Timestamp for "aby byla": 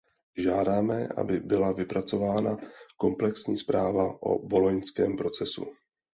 1.17-1.71